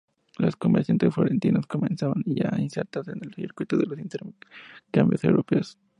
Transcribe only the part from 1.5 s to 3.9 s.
comenzaban ya a insertarse en el circuito de